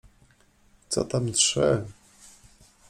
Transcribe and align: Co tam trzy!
Co 0.89 1.03
tam 1.03 1.31
trzy! 1.31 1.85